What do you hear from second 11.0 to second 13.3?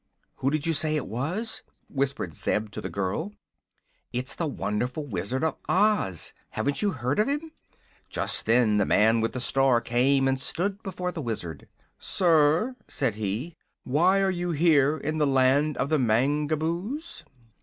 the Wizard. "Sir," said